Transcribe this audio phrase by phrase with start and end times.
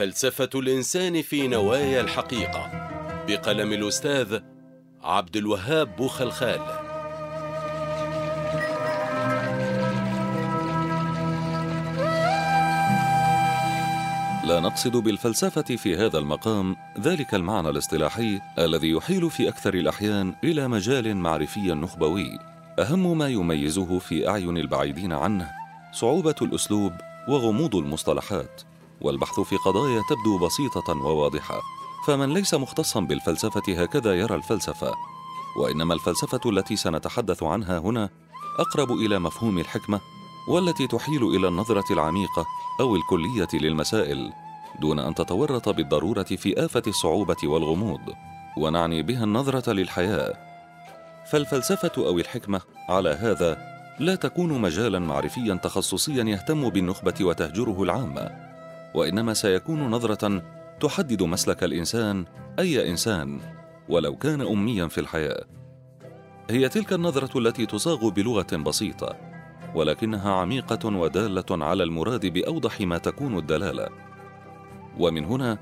[0.00, 2.70] فلسفة الإنسان في نوايا الحقيقة.
[3.28, 4.40] بقلم الأستاذ
[5.02, 6.60] عبد الوهاب بوخلخال
[14.44, 20.68] لا نقصد بالفلسفة في هذا المقام ذلك المعنى الاصطلاحي الذي يحيل في أكثر الأحيان إلى
[20.68, 22.38] مجال معرفي نخبوي.
[22.78, 25.50] أهم ما يميزه في أعين البعيدين عنه
[25.92, 26.92] صعوبة الأسلوب
[27.28, 28.69] وغموض المصطلحات.
[29.00, 31.62] والبحث في قضايا تبدو بسيطة وواضحة
[32.06, 34.94] فمن ليس مختصا بالفلسفة هكذا يرى الفلسفة
[35.56, 38.08] وإنما الفلسفة التي سنتحدث عنها هنا
[38.58, 40.00] أقرب إلى مفهوم الحكمة
[40.48, 42.46] والتي تحيل إلى النظرة العميقة
[42.80, 44.32] أو الكلية للمسائل
[44.80, 48.00] دون أن تتورط بالضرورة في آفة الصعوبة والغموض
[48.56, 50.34] ونعني بها النظرة للحياة.
[51.30, 53.58] فالفلسفة أو الحكمة على هذا
[53.98, 58.49] لا تكون مجالا معرفيا تخصصيا يهتم بالنخبة وتهجره العامة.
[58.94, 60.42] وإنما سيكون نظرة
[60.80, 62.24] تحدد مسلك الإنسان
[62.58, 63.40] أي إنسان
[63.88, 65.44] ولو كان أميا في الحياة.
[66.50, 69.16] هي تلك النظرة التي تصاغ بلغة بسيطة
[69.74, 73.88] ولكنها عميقة ودالة على المراد بأوضح ما تكون الدلالة.
[74.98, 75.58] ومن هنا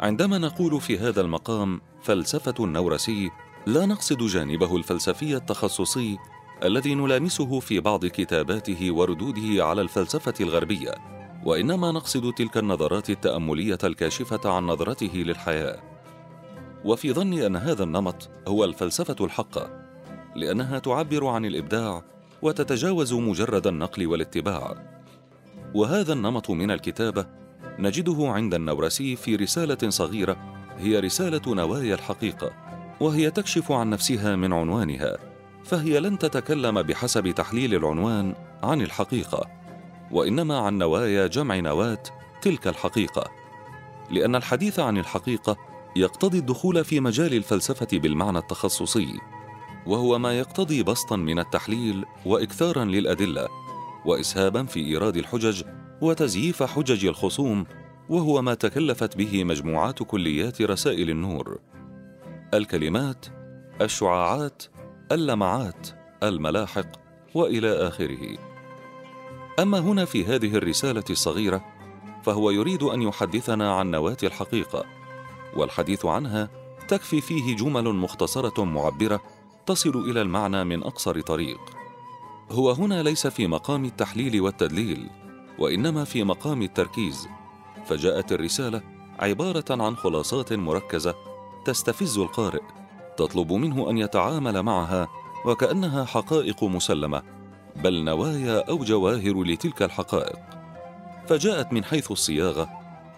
[0.00, 3.30] عندما نقول في هذا المقام فلسفة النورسي
[3.66, 6.18] لا نقصد جانبه الفلسفي التخصصي
[6.64, 11.15] الذي نلامسه في بعض كتاباته وردوده على الفلسفة الغربية.
[11.46, 15.78] وإنما نقصد تلك النظرات التأملية الكاشفة عن نظرته للحياة.
[16.84, 19.70] وفي ظني أن هذا النمط هو الفلسفة الحقة
[20.36, 22.02] لأنها تعبر عن الإبداع
[22.42, 24.74] وتتجاوز مجرد النقل والاتباع.
[25.74, 27.26] وهذا النمط من الكتابة
[27.78, 30.36] نجده عند النورسي في رسالة صغيرة
[30.78, 32.50] هي رسالة نوايا الحقيقة
[33.00, 35.16] وهي تكشف عن نفسها من عنوانها
[35.64, 39.65] فهي لن تتكلم بحسب تحليل العنوان عن الحقيقة.
[40.10, 42.02] وإنما عن نوايا جمع نواة
[42.42, 43.30] تلك الحقيقة.
[44.10, 45.56] لأن الحديث عن الحقيقة
[45.96, 49.20] يقتضي الدخول في مجال الفلسفة بالمعنى التخصصي
[49.86, 53.48] وهو ما يقتضي بسطا من التحليل واكثارا للأدلة
[54.04, 55.62] واسهابا في إيراد الحجج
[56.00, 57.66] وتزييف حجج الخصوم
[58.08, 61.58] وهو ما تكلفت به مجموعات كليات رسائل النور.
[62.54, 63.26] الكلمات
[63.80, 64.62] الشعاعات
[65.12, 65.88] اللمعات
[66.22, 66.86] الملاحق
[67.34, 68.55] وإلى آخره.
[69.58, 71.64] أما هنا في هذه الرسالة الصغيرة
[72.22, 74.84] فهو يريد أن يحدثنا عن نواة الحقيقة
[75.56, 76.50] والحديث عنها
[76.88, 79.22] تكفي فيه جمل مختصرة معبرة
[79.66, 81.60] تصل إلى المعنى من أقصر طريق.
[82.50, 85.10] هو هنا ليس في مقام التحليل والتدليل
[85.58, 87.28] وإنما في مقام التركيز
[87.86, 88.82] فجاءت الرسالة
[89.18, 91.14] عبارة عن خلاصات مركزة
[91.64, 92.62] تستفز القارئ
[93.16, 95.08] تطلب منه أن يتعامل معها
[95.44, 97.35] وكأنها حقائق مسلمة.
[97.82, 100.38] بل نوايا أو جواهر لتلك الحقائق.
[101.28, 102.70] فجاءت من حيث الصياغة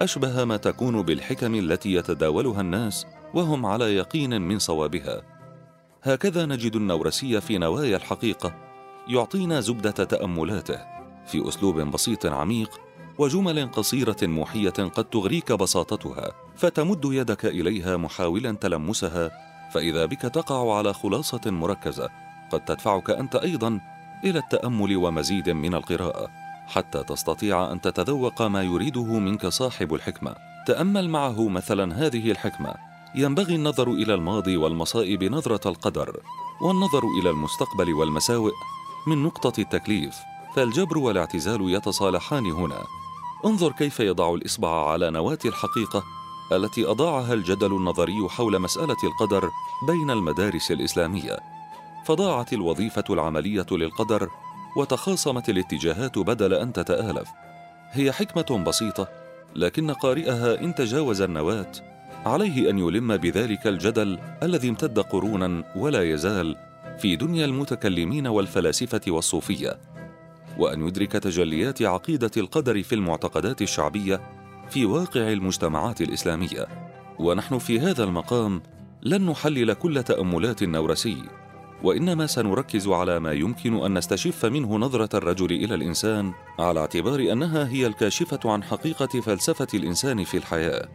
[0.02, 5.22] أشبه ما تكون بالحكم التي يتداولها الناس وهم على يقين من صوابها.
[6.02, 8.54] هكذا نجد النورسي في نوايا الحقيقة
[9.08, 10.78] يعطينا زبدة تأملاته
[11.26, 12.80] في أسلوب بسيط عميق
[13.18, 19.30] وجمل قصيرة موحيه قد تغريك بساطتها فتمد يدك إليها محاولا تلمسها
[19.72, 22.08] فإذا بك تقع على خلاصة مركزة
[22.50, 23.80] قد تدفعك أنت أيضا
[24.24, 26.28] إلى التأمل ومزيد من القراءة
[26.66, 30.34] حتى تستطيع أن تتذوق ما يريده منك صاحب الحكمة.
[30.66, 32.74] تأمل معه مثلا هذه الحكمة
[33.14, 36.20] ينبغي النظر إلى الماضي والمصائب نظرة القدر
[36.60, 38.52] والنظر إلى المستقبل والمساوئ
[39.06, 40.16] من نقطة التكليف
[40.54, 42.84] فالجبر والاعتزال يتصالحان هنا.
[43.44, 46.02] انظر كيف يضع الإصبع على نواة الحقيقة
[46.52, 49.50] التي أضاعها الجدل النظري حول مسألة القدر
[49.86, 51.57] بين المدارس الإسلامية.
[52.08, 54.28] فضاعت الوظيفة العملية للقدر
[54.76, 57.28] وتخاصمت الاتجاهات بدل أن تتآلف.
[57.91, 59.08] هي حكمة بسيطة
[59.56, 61.72] لكن قارئها إن تجاوز النواة
[62.26, 66.56] عليه أن يلم بذلك الجدل الذي امتد قرونا ولا يزال
[66.98, 69.78] في دنيا المتكلمين والفلاسفة والصوفية.
[70.59, 74.21] وأن يدرك تجليات عقيدة القدر في المعتقدات الشعبية
[74.71, 76.66] في واقع المجتمعات الإسلامية.
[77.18, 78.62] ونحن في هذا المقام
[79.03, 81.22] لن نحلل كل تأملات النورسي.
[81.83, 87.69] وإنما سنركز على ما يمكن أن نستشف منه نظرة الرجل إلى الإنسان على اعتبار أنها
[87.69, 90.89] هي الكاشفة عن حقيقة فلسفة الإنسان في الحياة.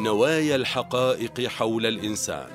[0.00, 2.46] نوايا الحقائق حول الإنسان.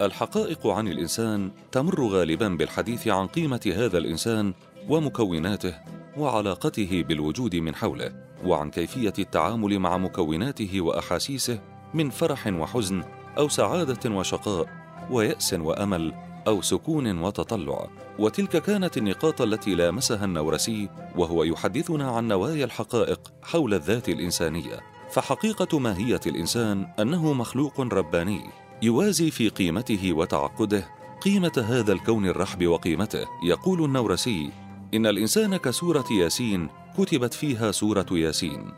[0.00, 4.54] الحقائق عن الإنسان تمر غالبا بالحديث عن قيمة هذا الإنسان
[4.88, 5.74] ومكوناته
[6.16, 8.25] وعلاقته بالوجود من حوله.
[8.44, 11.60] وعن كيفية التعامل مع مكوناته وأحاسيسه
[11.94, 13.04] من فرح وحزن
[13.38, 14.68] أو سعادة وشقاء
[15.10, 16.14] ويأس وأمل
[16.46, 17.88] أو سكون وتطلع.
[18.18, 24.80] وتلك كانت النقاط التي لامسها النورسي وهو يحدثنا عن نوايا الحقائق حول الذات الإنسانية.
[25.10, 28.40] فحقيقة ماهية الإنسان أنه مخلوق رباني
[28.82, 30.88] يوازي في قيمته وتعقده
[31.22, 33.26] قيمة هذا الكون الرحب وقيمته.
[33.44, 34.50] يقول النورسي
[34.94, 38.72] إن الإنسان كسورة ياسين كتبت فيها سورة ياسين.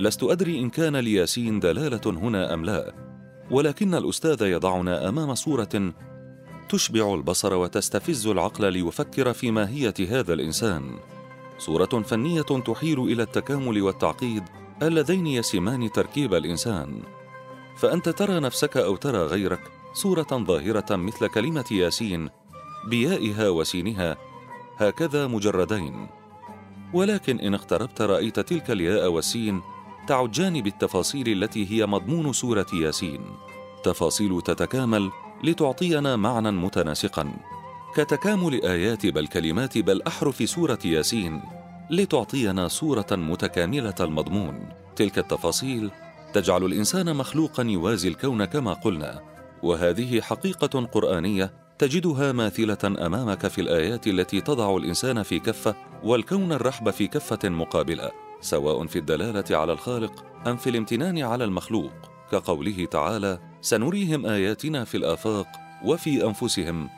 [0.00, 2.94] لست أدري إن كان لياسين دلالة هنا أم لا
[3.50, 5.92] ولكن الأستاذ يضعنا أمام صورة
[6.68, 10.98] تشبع البصر وتستفز العقل ليفكر في ماهية هذا الإنسان.
[11.58, 14.44] صورة فنية تحيل إلى التكامل والتعقيد
[14.82, 17.02] اللذين يسمان تركيب الإنسان.
[17.76, 19.60] فأنت ترى نفسك أو ترى غيرك
[19.92, 22.28] صورة ظاهرة مثل كلمة ياسين
[22.88, 24.16] بيائها وسينها
[24.76, 26.19] هكذا مجردين.
[26.92, 29.62] ولكن إن اقتربت رأيت تلك الياء والسين
[30.06, 33.20] تعجان بالتفاصيل التي هي مضمون سورة ياسين.
[33.84, 35.10] تفاصيل تتكامل
[35.44, 37.32] لتعطينا معنى متناسقا.
[37.94, 41.42] كتكامل آيات بل كلمات بل أحرف سورة ياسين
[41.90, 44.68] لتعطينا صورة متكاملة المضمون.
[44.96, 45.90] تلك التفاصيل
[46.32, 49.22] تجعل الإنسان مخلوقا يوازي الكون كما قلنا
[49.62, 55.74] وهذه حقيقة قرآنية تجدها ماثلة أمامك في الآيات التي تضع الإنسان في كفة
[56.04, 58.10] والكون الرحب في كفة مقابلة
[58.40, 61.92] سواء في الدلالة على الخالق أم في الامتنان على المخلوق.
[62.32, 65.46] كقوله تعالى سنريهم آياتنا في الآفاق
[65.84, 66.88] وفي أنفسهم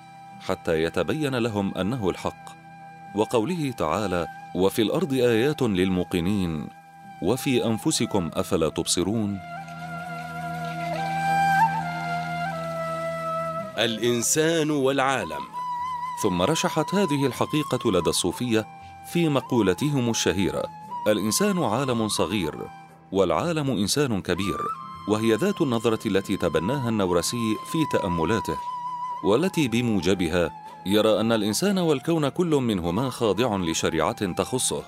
[0.41, 2.45] حتى يتبين لهم أنه الحق
[3.17, 6.69] وقوله تعالى وفي الأرض آيات للموقنين
[7.23, 9.39] وفي أنفسكم أفلا تبصرون؟
[13.79, 15.41] الإنسان والعالم.
[16.23, 18.67] ثم رشحت هذه الحقيقة لدى الصوفية
[19.13, 20.65] في مقولتهم الشهيرة
[21.09, 22.55] الإنسان عالم صغير
[23.13, 24.59] والعالم إنسان كبير
[25.09, 28.57] وهي ذات النظرة التي تبناها النورسي في تأملاته
[29.25, 30.51] والتي بموجبها
[30.87, 34.83] يرى أن الإنسان والكون كل منهما خاضع لشريعة تخصه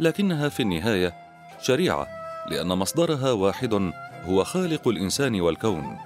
[0.00, 1.14] لكنها في النهاية
[1.62, 2.06] شريعة
[2.50, 3.92] لأن مصدرها واحد
[4.24, 5.98] هو خالق الإنسان والكون.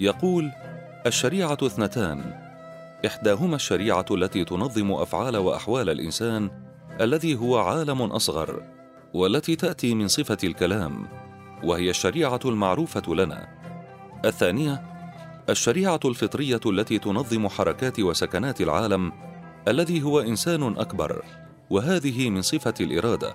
[0.00, 0.52] يقول
[1.06, 2.34] الشريعة اثنتان.
[3.06, 6.50] إحداهما الشريعة التي تنظم أفعال وأحوال الإنسان
[7.00, 8.62] الذي هو عالم أصغر
[9.14, 11.08] والتي تأتي من صفة الكلام
[11.64, 13.48] وهي الشريعة المعروفة لنا.
[14.24, 14.82] الثانية
[15.50, 19.12] الشريعة الفطرية التي تنظم حركات وسكنات العالم
[19.68, 21.24] الذي هو إنسان أكبر
[21.70, 23.34] وهذه من صفة الإرادة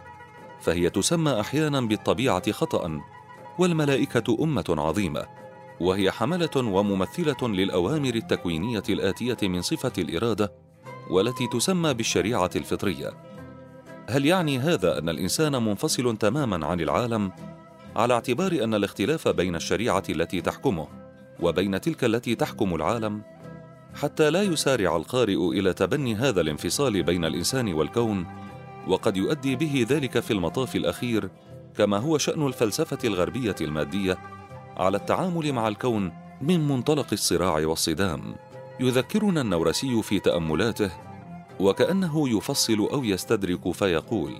[0.61, 3.01] فهي تسمى أحيانا بالطبيعة خطأ
[3.59, 5.46] والملائكة أمة عظيمة.
[5.79, 10.51] وهي حملة وممثلة للأوامر التكوينية الآتية من صفة الإرادة
[11.09, 13.13] والتي تسمى بالشريعة الفطرية.
[14.09, 17.31] هل يعني هذا أن الإنسان منفصل تماما عن العالم
[17.95, 20.87] على اعتبار أن الاختلاف بين الشريعة التي تحكمه
[21.39, 23.21] وبين تلك التي تحكم العالم
[23.95, 28.25] حتى لا يسارع القارئ إلى تبني هذا الانفصال بين الإنسان والكون
[28.87, 31.29] وقد يؤدي به ذلك في المطاف الأخير
[31.77, 34.17] كما هو شأن الفلسفة الغربية المادية
[34.77, 38.35] على التعامل مع الكون من منطلق الصراع والصدام.
[38.79, 40.91] يذكرنا النورسي في تأملاته
[41.59, 44.33] وكأنه يفصل أو يستدرك فيقول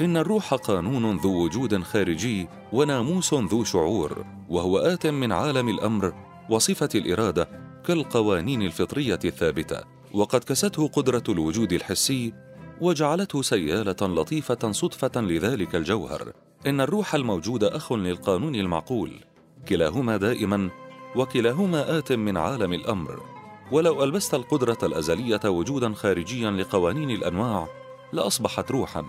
[0.00, 6.12] إن الروح قانون ذو وجود خارجي وناموس ذو شعور وهو آت من عالم الأمر
[6.50, 7.48] وصفة الإرادة
[7.86, 9.80] كالقوانين الفطرية الثابتة
[10.14, 12.32] وقد كسته قدرة الوجود الحسي
[12.80, 16.32] وجعلته سيالة لطيفة صدفة لذلك الجوهر.
[16.66, 19.12] إن الروح الموجود أخ للقانون المعقول
[19.68, 20.70] كلاهما دائما
[21.16, 23.20] وكلاهما آت من عالم الأمر.
[23.72, 27.68] ولو ألبست القدرة الأزلية وجودا خارجيا لقوانين الأنواع
[28.12, 29.04] لأصبحت روحا.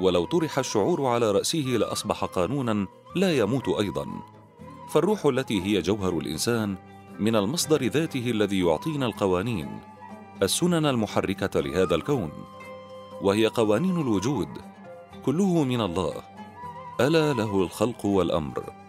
[0.00, 4.06] ولو طرح الشعور على رأسه لأصبح قانونا لا يموت أيضا.
[4.90, 6.76] فالروح التي هي جوهر الإنسان
[7.18, 9.80] من المصدر ذاته الذي يعطينا القوانين
[10.42, 12.30] السنن المحركة لهذا الكون.
[13.22, 14.48] وهي قوانين الوجود
[15.24, 16.14] كله من الله.
[17.00, 18.81] ألا له الخلق والأمر.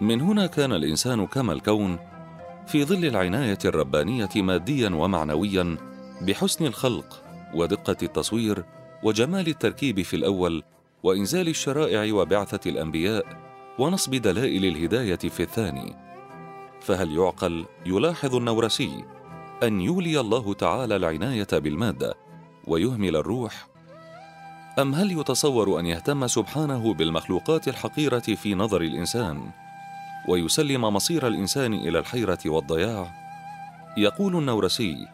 [0.00, 1.98] من هنا كان الإنسان كما الكون
[2.66, 5.76] في ظل العناية الربانية ماديا ومعنويا
[6.20, 7.22] بحسن الخلق
[7.54, 8.64] ودقة التصوير
[9.02, 10.62] وجمال التركيب في الأول
[11.02, 13.26] وإنزال الشرائع وبعثة الأنبياء
[13.78, 15.96] ونصب دلائل الهداية في الثاني.
[16.80, 19.04] فهل يعقل يلاحظ النورسي
[19.62, 22.14] أن يولي الله تعالى العناية بالمادة
[22.66, 23.68] ويهمل الروح؟
[24.78, 29.50] أم هل يتصور أن يهتم سبحانه بالمخلوقات الحقيرة في نظر الإنسان؟
[30.28, 33.12] ويسلم مصير الإنسان إلى الحيرة والضياع.
[33.96, 35.06] يقول النورسي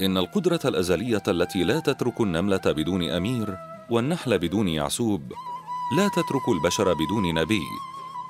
[0.00, 3.58] إن القدرة الأزلية التي لا تترك النملة بدون أمير
[3.90, 5.32] والنحل بدون يعسوب
[5.96, 7.62] لا تترك البشر بدون نبي.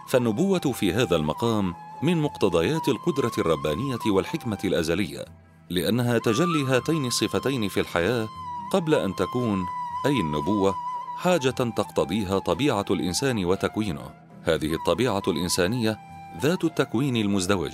[0.08, 5.24] فالنبوة في هذا المقام من مقتضيات القدرة الربانية والحكمة الأزلية
[5.70, 8.28] لأنها تجلي هاتين الصفتين في الحياة
[8.72, 9.66] قبل أن تكون
[10.06, 10.74] أي النبوة
[11.16, 14.10] حاجة تقتضيها طبيعة الإنسان وتكوينه.
[14.42, 15.98] هذه الطبيعة الإنسانية
[16.42, 17.72] ذات التكوين المزدوج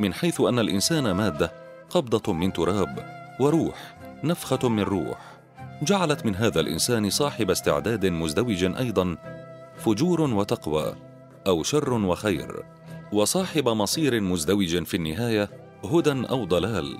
[0.00, 1.52] من حيث أن الإنسان مادة
[1.90, 3.06] قبضة من تراب
[3.40, 5.18] وروح نفخة من روح.
[5.82, 9.16] جعلت من هذا الإنسان صاحب استعداد مزدوج أيضا
[9.76, 10.94] فجور وتقوى
[11.46, 12.64] أو شر وخير.
[13.12, 15.50] وصاحب مصير مزدوج في النهاية
[15.84, 16.98] هدى أو ضلال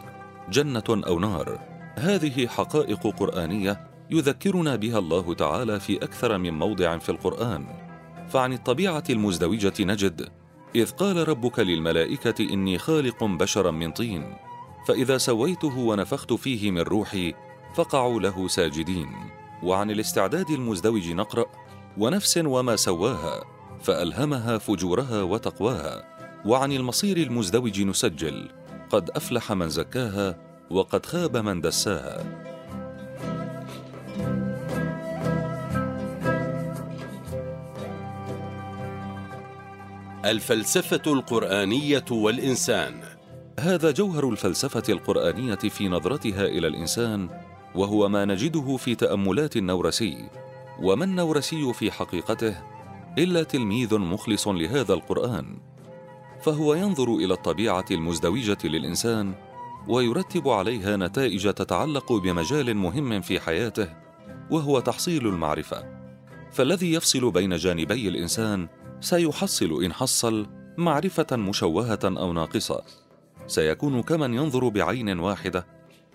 [0.50, 1.59] جنة أو نار.
[1.97, 7.67] هذه حقائق قرآنية يذكرنا بها الله تعالى في أكثر من موضع في القرآن.
[8.28, 10.28] فعن الطبيعة المزدوجة نجد
[10.75, 14.37] إذ قال ربك للملائكة إني خالق بشرا من طين
[14.89, 17.35] فإذا سويته ونفخت فيه من روحي
[17.75, 19.09] فقعوا له ساجدين.
[19.63, 21.47] وعن الاستعداد المزدوج نقرأ
[21.99, 23.45] ونفس وما سواها
[23.83, 26.05] فألهمها فجورها وتقواها.
[26.47, 28.49] وعن المصير المزدوج نسجل
[28.91, 30.39] قد أفلح من زكاها
[30.71, 32.48] وقد خاب من دساها.
[40.25, 43.01] الفلسفة القرآنية والإنسان.
[43.61, 47.29] هذا جوهر الفلسفة القرآنية في نظرتها إلى الإنسان
[47.75, 50.29] وهو ما نجده في تأملات النورسي.
[50.83, 52.57] وما النورسي في حقيقته؟
[53.19, 55.59] إلا تلميذ مخلص لهذا القرآن.
[56.43, 59.35] فهو ينظر إلى الطبيعة المزدوجة للإنسان
[59.89, 63.89] ويرتب عليها نتائج تتعلق بمجال مهم في حياته
[64.51, 65.99] وهو تحصيل المعرفة.
[66.53, 68.69] فالذي يفصل بين جانبي الإنسان
[69.00, 70.47] سيحصل إن حصل
[70.78, 72.83] معرفة مشوهة أو ناقصة.
[73.47, 75.67] سيكون كمن ينظر بعين واحدة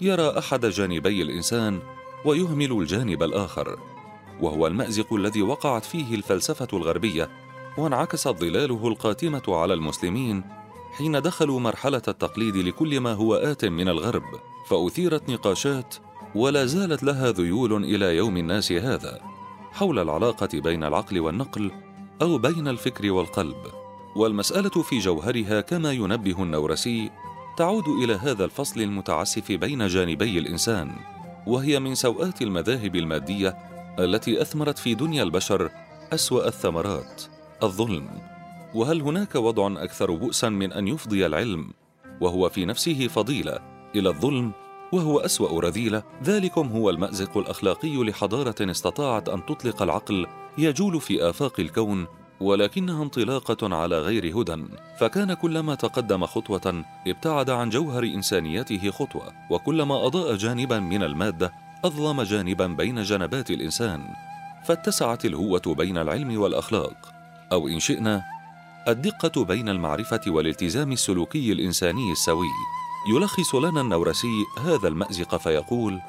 [0.01, 1.79] يرى أحد جانبي الإنسان
[2.25, 3.79] ويهمل الجانب الآخر
[4.41, 7.29] وهو المأزق الذي وقعت فيه الفلسفة الغربية
[7.77, 10.43] وانعكست ظلاله القاتمة على المسلمين
[10.97, 14.23] حين دخلوا مرحلة التقليد لكل ما هو آت من الغرب.
[14.67, 15.95] فأثيرت نقاشات
[16.35, 19.21] ولا زالت لها ذيول إلى يوم الناس هذا
[19.71, 21.71] حول العلاقة بين العقل والنقل
[22.22, 23.58] أو بين الفكر والقلب
[24.15, 27.12] والمسألة في جوهرها كما ينبه النورسي
[27.58, 30.96] تعود إلى هذا الفصل المتعسف بين جانبي الإنسان
[31.48, 33.58] وهي من سوءات المذاهب المادية
[34.00, 35.70] التي أثمرت في دنيا البشر
[36.13, 37.24] أسوأ الثمرات
[37.63, 38.10] الظلم.
[38.75, 41.72] وهل هناك وضع أكثر بؤسا من أن يفضي العلم
[42.22, 43.60] وهو في نفسه فضيلة
[43.96, 44.51] إلى الظلم
[44.91, 51.60] وهو أسوأ رذيلة؟ ذلكم هو المأزق الأخلاقي لحضارة استطاعت أن تطلق العقل يجول في آفاق
[51.60, 52.07] الكون
[52.39, 54.65] ولكنها انطلاقة على غير هدى.
[55.00, 61.53] فكان كلما تقدم خطوة ابتعد عن جوهر انسانيته خطوة وكلما أضاء جانبا من المادة
[61.86, 64.07] أظلم جانبا بين جنبات الإنسان.
[64.65, 67.13] فاتسعت الهوة بين العلم والأخلاق.
[67.51, 68.24] أو إن شئنا
[68.88, 72.48] الدقة بين المعرفة والالتزام السلوكي الإنساني السوي.
[73.07, 76.00] يلخص لنا النورسي هذا المأزق فيقول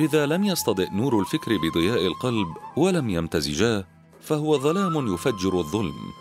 [0.00, 3.84] إذا لم يصطدئ نور الفكر بضياء القلب ولم يمتزجا
[4.22, 6.12] فهو ظلام يفجر الظلم.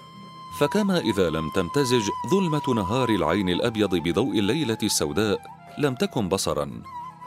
[0.60, 5.42] فكما إذا لم تمتزج ظلمة نهار العين الأبيض بضوء الليلة السوداء
[5.78, 6.72] لم تكن بصرا.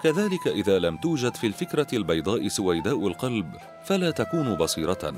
[0.03, 3.53] كذلك إذا لم توجد في الفكرة البيضاء سويداء القلب
[3.87, 5.15] فلا تكون بصيرة.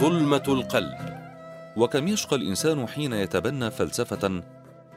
[0.00, 0.98] ظلمة القلب.
[1.76, 4.42] وكم يشقى الإنسان حين يتبنى فلسفة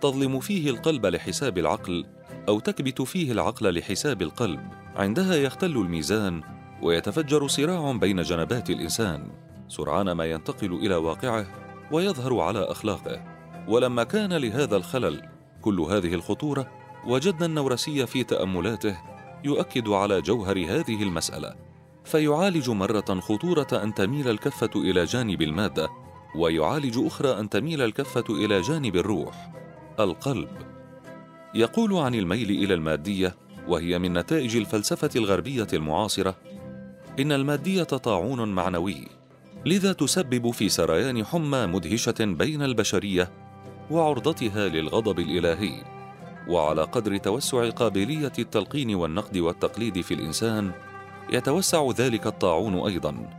[0.01, 2.05] تظلم فيه القلب لحساب العقل
[2.47, 4.84] أو تكبت فيه العقل لحساب القلب.
[4.95, 6.41] عندها يختل الميزان
[6.81, 9.31] ويتفجر صراع بين جنبات الإنسان
[9.67, 11.45] سرعان ما ينتقل إلى واقعه
[11.91, 13.23] ويظهر على أخلاقه.
[13.67, 15.29] ولما كان لهذا الخلل
[15.61, 16.71] كل هذه الخطورة
[17.07, 18.97] وجدنا النورسي في تأملاته
[19.43, 21.55] يؤكد على جوهر هذه المسألة
[22.03, 25.89] فيعالج مرة خطورة أن تميل الكفة إلى جانب المادة
[26.35, 29.51] ويعالج أخرى أن تميل الكفة إلى جانب الروح
[29.99, 30.49] القلب.
[31.55, 33.35] يقول عن الميل إلى المادية
[33.67, 36.35] وهي من نتائج الفلسفة الغربية المعاصرة
[37.19, 39.07] إن المادية طاعون معنوي
[39.65, 43.31] لذا تسبب في سريان حمى مدهشة بين البشرية
[43.91, 45.83] وعرضتها للغضب الإلهي
[46.47, 50.71] وعلى قدر توسع قابلية التلقين والنقد والتقليد في الإنسان
[51.29, 53.29] يتوسع ذلك الطاعون أيضا.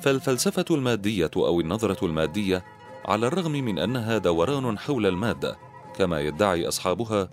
[0.00, 2.64] فالفلسفة المادية أو النظرة المادية
[3.04, 5.56] على الرغم من أنها دوران حول المادة
[5.96, 7.28] كما يدعي أصحابها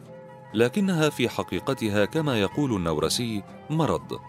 [0.53, 4.20] لكنها في حقيقتها كما يقول النورسي مرض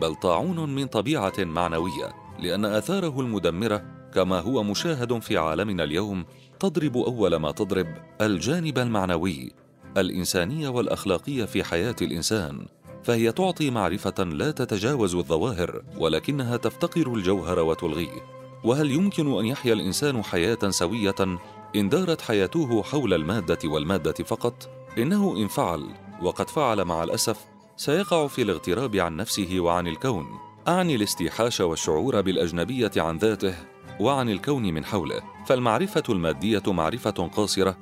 [0.00, 3.82] بل طاعون من طبيعة معنوية لأن آثاره المدمرة
[4.14, 6.24] كما هو مشاهد في عالمنا اليوم
[6.60, 7.86] تضرب أول ما تضرب
[8.20, 9.52] الجانب المعنوي
[9.96, 12.66] الإنسانية والأخلاقية في حياة الإنسان
[13.02, 18.22] فهي تعطي معرفة لا تتجاوز الظواهر ولكنها تفتقر الجوهر وتلغيه.
[18.64, 21.38] وهل يمكن أن يحيا الإنسان حياة سوية
[21.76, 25.86] إن دارت حياته حول المادة والمادة فقط؟ إنه إن فعل
[26.22, 27.44] وقد فعل مع الأسف
[27.76, 30.26] سيقع في الاغتراب عن نفسه وعن الكون
[30.68, 33.54] أعني الاستيحاش والشعور بالأجنبية عن ذاته
[34.00, 35.22] وعن الكون من حوله.
[35.46, 37.76] فالمعرفة المادية معرفة قاصرة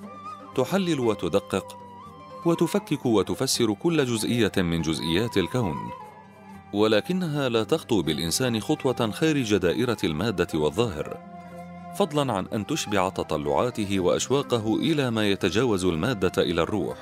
[0.54, 1.76] تحلل وتدقق
[2.46, 5.76] وتفكك وتفسر كل جزئية من جزئيات الكون.
[6.72, 11.33] ولكنها لا تخطو بالإنسان خطوة خارج دائرة المادة والظاهر.
[11.94, 16.96] فضلا عن أن تشبع تطلعاته وأشواقه إلى ما يتجاوز المادة إلى الروح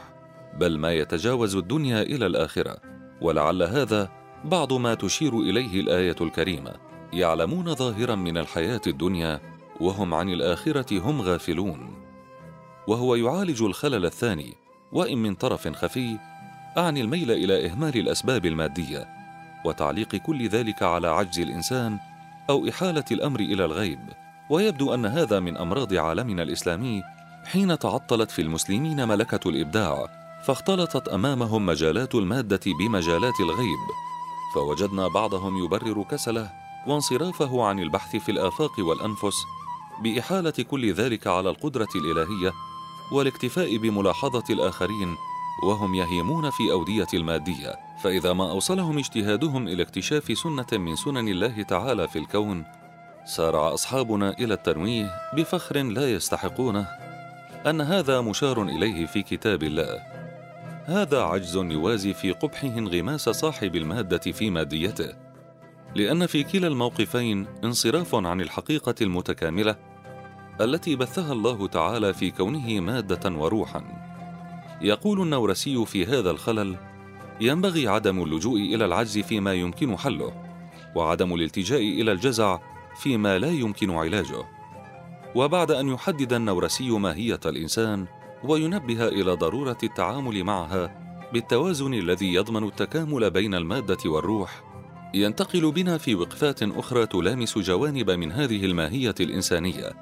[0.58, 2.76] بل ما يتجاوز الدنيا إلى الآخرة
[3.20, 4.08] ولعل هذا
[4.44, 6.72] بعض ما تشير إليه الآية الكريمة
[7.12, 9.40] يعلمون ظاهرا من الحياة الدنيا
[9.80, 11.94] وهم عن الآخرة هم غافلون.
[12.88, 14.54] وهو يعالج الخلل الثاني
[14.92, 16.18] وإن من طرف خفي
[16.78, 19.08] أعني الميل إلى إهمال الأسباب المادية
[19.64, 21.98] وتعليق كل ذلك على عجز الإنسان
[22.50, 24.21] أو إحالة الأمر إلى الغيب.
[24.50, 27.02] ويبدو أن هذا من أمراض عالمنا الإسلامي
[27.44, 30.08] حين تعطلت في المسلمين ملكة الإبداع
[30.44, 33.78] فاختلطت أمامهم مجالات المادة بمجالات الغيب.
[34.54, 36.50] فوجدنا بعضهم يبرر كسله
[36.86, 39.34] وانصرافه عن البحث في الآفاق والأنفس
[40.02, 42.52] بإحالة كل ذلك على القدرة الإلهية
[43.12, 45.16] والاكتفاء بملاحظة الآخرين
[45.62, 47.78] وهم يهيمون في أودية المادية.
[48.02, 52.64] فإذا ما أوصلهم اجتهادهم إلى اكتشاف سنة من سنن الله تعالى في الكون
[53.24, 56.88] سارع أصحابنا إلى التنويه بفخر لا يستحقونه
[57.66, 60.02] أن هذا مشار إليه في كتاب الله.
[60.84, 65.14] هذا عجز يوازي في قبحه انغماس صاحب المادة في ماديته
[65.94, 69.76] لأن في كلا الموقفين انصراف عن الحقيقة المتكاملة
[70.60, 73.84] التي بثها الله تعالى في كونه مادة وروحا.
[74.80, 76.76] يقول النورسي في هذا الخلل
[77.40, 80.32] ينبغي عدم اللجوء إلى العجز فيما يمكن حله
[80.94, 84.44] وعدم الالتجاء إلى الجزع فيما لا يمكن علاجه.
[85.34, 88.06] وبعد أن يحدد النورسي ماهية الإنسان
[88.44, 94.62] وينبه إلى ضرورة التعامل معها بالتوازن الذي يضمن التكامل بين المادة والروح
[95.14, 99.92] ينتقل بنا في وقفات أخرى تلامس جوانب من هذه الماهية الإنسانية.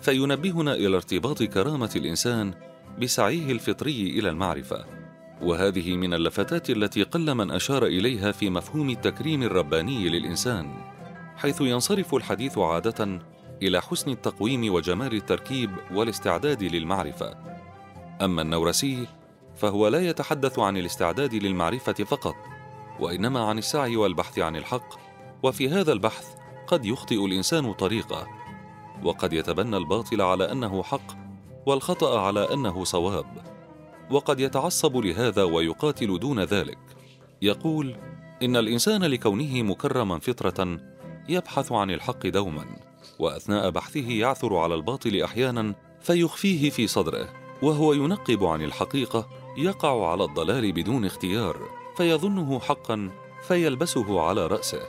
[0.00, 2.54] فينبهنا إلى ارتباط كرامة الإنسان
[3.02, 4.84] بسعيه الفطري إلى المعرفة.
[5.42, 10.93] وهذه من اللفتات التي قل من أشار إليها في مفهوم التكريم الرباني للإنسان.
[11.36, 13.20] حيث ينصرف الحديث عادة
[13.62, 17.34] إلى حسن التقويم وجمال التركيب والاستعداد للمعرفة.
[18.22, 19.06] أما النورسي
[19.56, 22.34] فهو لا يتحدث عن الاستعداد للمعرفة فقط
[23.00, 24.94] وإنما عن السعي والبحث عن الحق
[25.42, 26.26] وفي هذا البحث
[26.66, 28.26] قد يخطئ الإنسان طريقه
[29.02, 31.16] وقد يتبنى الباطل على أنه حق
[31.66, 33.26] والخطأ على أنه صواب
[34.10, 36.78] وقد يتعصب لهذا ويقاتل دون ذلك.
[37.42, 37.96] يقول
[38.42, 40.78] إن الإنسان لكونه مكرما فطره
[41.28, 42.66] يبحث عن الحق دوما
[43.18, 47.28] وأثناء بحثه يعثر على الباطل أحيانا فيخفيه في صدره
[47.62, 51.56] وهو ينقب عن الحقيقة يقع على الضلال بدون اختيار
[51.96, 53.10] فيظنه حقا
[53.48, 54.80] فيلبسه على رأسه.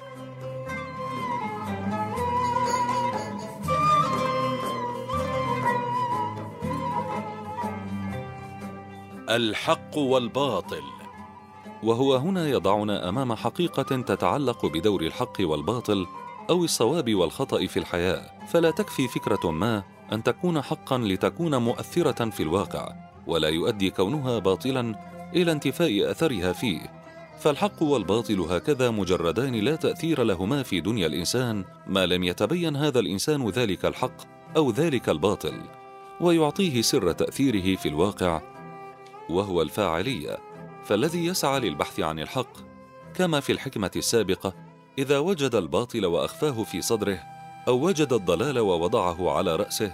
[9.30, 10.84] الحق والباطل.
[11.84, 16.08] وهو هنا يضعنا أمام حقيقة تتعلق بدور الحق والباطل
[16.50, 18.48] أو الصواب والخطأ في الحياة.
[18.48, 22.94] فلا تكفي فكرة ما أن تكون حقا لتكون مؤثرة في الواقع
[23.28, 24.96] ولا يؤدي كونها باطلا
[25.36, 26.92] إلى انتفاء أثرها فيه.
[27.40, 33.50] فالحق والباطل هكذا مجردان لا تأثير لهما في دنيا الإنسان ما لم يتبين هذا الإنسان
[33.50, 34.18] ذلك الحق
[34.58, 35.62] أو ذلك الباطل.
[36.22, 38.42] ويعطيه سر تأثيره في الواقع
[39.30, 40.38] وهو الفاعلية.
[40.84, 42.58] فالذي يسعى للبحث عن الحق
[43.14, 44.65] كما في الحكمة السابقة
[44.98, 47.24] إذا وجد الباطل وأخفاه في صدره
[47.68, 49.92] أو وجد الضلال ووضعه على رأسه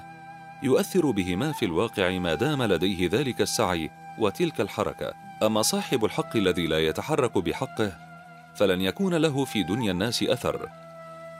[0.63, 5.13] يؤثر بهما في الواقع ما دام لديه ذلك السعي وتلك الحركة.
[5.43, 7.97] أما صاحب الحق الذي لا يتحرك بحقه
[8.55, 10.69] فلن يكون له في دنيا الناس أثر.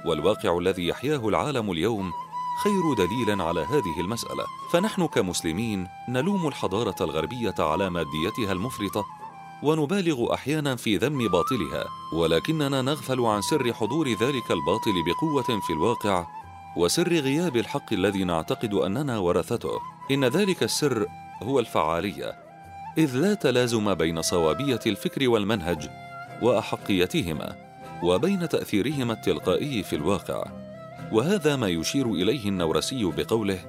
[0.05, 2.11] والواقع الذي يحياه العالم اليوم
[2.63, 4.45] خير دليل على هذه المسألة.
[4.73, 9.05] فنحن كمسلمين نلوم الحضارة الغربية على ماديتها المفرطة.
[9.63, 16.27] ونبالغ أحيانا في ذم باطلها ولكننا نغفل عن سر حضور ذلك الباطل بقوة في الواقع
[16.77, 19.79] وسر غياب الحق الذي نعتقد أننا ورثته.
[20.11, 21.05] إن ذلك السر
[21.43, 22.35] هو الفعالية
[22.97, 25.89] إذ لا تلازم بين صوابية الفكر والمنهج
[26.41, 27.55] وأحقيتهما
[28.03, 30.45] وبين تأثيرهما التلقائي في الواقع.
[31.11, 33.59] وهذا ما يشير إليه النورسي بقوله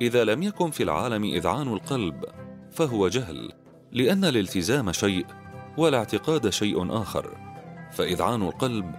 [0.00, 2.24] إذا لم يكن في العالم إذعان القلب
[2.72, 3.63] فهو جهل.
[3.94, 5.26] لأن الالتزام شيء
[5.76, 7.30] والاعتقاد شيء آخر
[7.92, 8.94] فاذعان القلب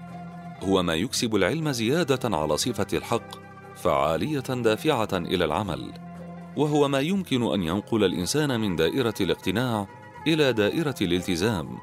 [0.63, 3.35] هو ما يكسب العلم زيادة على صفة الحق
[3.75, 5.93] فعالية دافعة إلى العمل
[6.57, 9.87] وهو ما يمكن أن ينقل الإنسان من دائرة الاقتناع
[10.27, 11.77] إلى دائرة الالتزام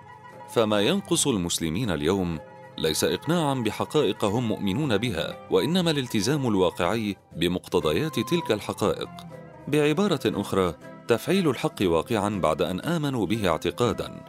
[0.55, 2.39] فما ينقص المسلمين اليوم
[2.79, 9.09] ليس اقناعا بحقائق هم مؤمنون بها وإنما الالتزام الواقعي بمقتضيات تلك الحقائق.
[9.69, 10.75] بعبارة أخرى
[11.13, 14.21] تفعيل الحق واقعا بعد أن آمنوا به اعتقادا.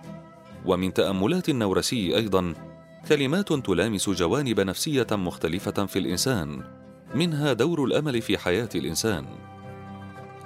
[0.66, 2.54] ومن تأملات النورسي أيضا
[3.10, 6.64] كلمات تلامس جوانب نفسية مختلفة في الإنسان
[7.16, 9.26] منها دور الأمل في حياة الإنسان.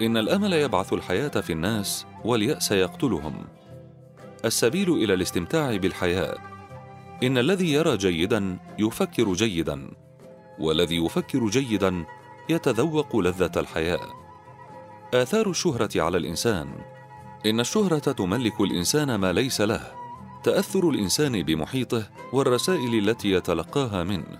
[0.02, 3.48] إن الأمل يبعث الحياة في الناس واليأس يقتلهم.
[4.46, 6.38] السبيل إلى الاستمتاع بالحياة.
[7.24, 9.92] إن الذي يرى جيدا يفكر جيدا
[10.60, 12.06] والذي يفكر جيدا
[12.50, 14.27] يتذوق لذة الحياة.
[15.14, 16.68] آثار الشهرة على الإنسان.
[17.46, 19.92] إن الشهرة تملك الإنسان ما ليس له.
[20.44, 24.40] تأثر الإنسان بمحيطه والرسائل التي يتلقاها منه.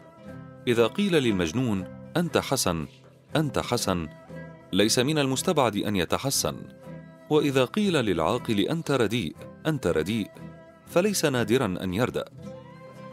[0.68, 2.88] إذا قيل للمجنون أنت حسن
[3.36, 4.08] أنت حسن.
[4.74, 6.56] ليس من المستبعد أن يتحسن.
[7.30, 9.36] وإذا قيل للعاقل أنت رديء
[9.68, 10.32] أنت رديء.
[10.88, 12.26] فليس نادرا أن يردأ.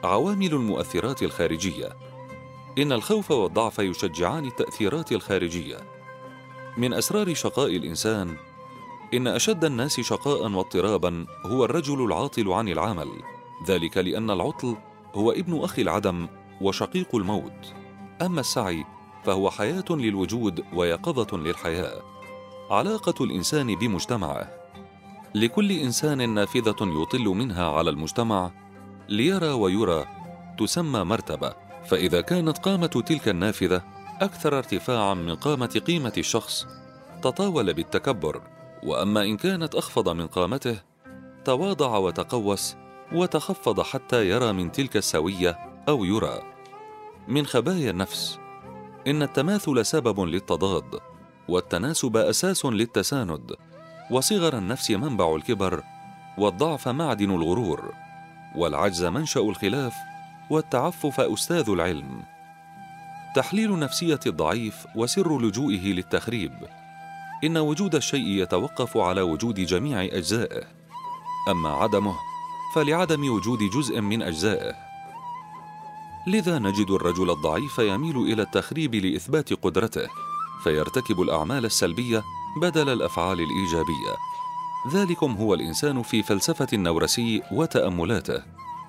[0.04, 1.88] عوامل المؤثرات الخارجية.
[2.78, 5.93] إن الخوف والضعف يشجعان التأثيرات الخارجية.
[6.76, 8.36] من أسرار شقاء الإنسان.
[9.14, 13.08] إن أشد الناس شقاء واضطرابا هو الرجل العاطل عن العمل.
[13.68, 14.76] ذلك لأن العطل
[15.14, 16.28] هو ابن أخي العدم
[16.60, 17.74] وشقيق الموت.
[18.22, 18.84] أما السعي
[19.24, 22.02] فهو حياة للوجود ويقظة للحياة.
[22.70, 24.50] علاقة الإنسان بمجتمعه.
[25.34, 28.50] لكل إنسان نافذة يطل منها على المجتمع.
[29.08, 30.06] ليرى ويرى
[30.58, 31.54] تسمى مرتبة.
[31.84, 36.66] فإذا كانت قامه تلك النافذة أكثر ارتفاعا من قامة قيمة الشخص.
[37.22, 38.42] تطاول بالتكبر
[38.82, 40.76] وأما إن كانت أخفض من قامته
[41.44, 42.76] تواضع وتقوس
[43.12, 46.42] وتخفض حتى يرى من تلك السوية أو يرى.
[47.28, 48.38] من خبايا النفس
[49.06, 51.00] إن التماثل سبب للتضاد
[51.48, 53.56] والتناسب أساس للتساند.
[54.10, 55.82] وصغر النفس منبع الكبر
[56.38, 57.92] والضعف معدن الغرور.
[58.56, 59.94] والعجز منشأ الخلاف
[60.50, 62.33] والتعفف أستاذ العلم.
[63.34, 66.52] تحليل نفسية الضعيف وسر لجوئه للتخريب.
[67.44, 70.62] إن وجود الشيء يتوقف على وجود جميع أجزائه.
[71.50, 72.14] أما عدمه
[72.74, 74.74] فلعدم وجود جزء من أجزائه.
[76.26, 80.08] لذا نجد الرجل الضعيف يميل إلى التخريب لإثبات قدرته
[80.64, 82.22] فيرتكب الأعمال السلبية
[82.60, 84.14] بدل الأفعال الإيجابية.
[84.92, 88.42] ذلكم هو الإنسان في فلسفة النورسي وتأملاته.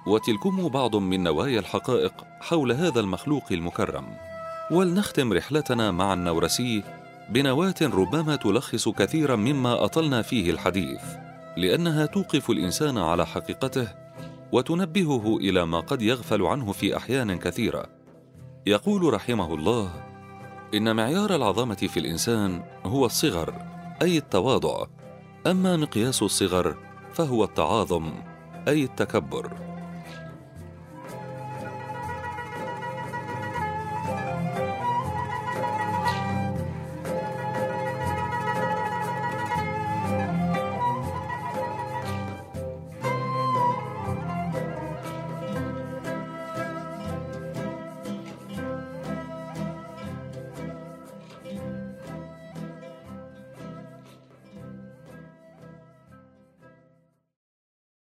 [0.08, 4.35] وتلكم بعض من نوايا الحقائق حول هذا المخلوق المكرم.
[4.72, 6.84] ولنختم رحلتنا مع النورسي
[7.30, 11.02] بنواة ربما تلخص كثيرا مما أطلنا فيه الحديث
[11.58, 13.88] لأنها توقف الإنسان على حقيقته
[14.52, 17.86] وتنبهه إلى ما قد يغفل عنه في أحيان كثيرة.
[18.66, 19.90] يقول رحمه الله
[20.74, 23.54] إن معيار العظمة في الإنسان هو الصغر
[24.02, 24.86] أي التواضع
[25.48, 26.78] أما مقياس الصغر
[27.14, 28.14] فهو التعاظم
[28.68, 29.65] أي التكبر.